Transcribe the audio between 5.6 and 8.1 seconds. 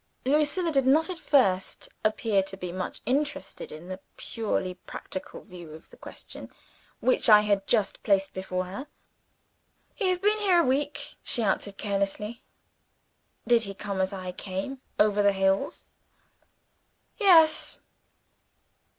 of the question which I had just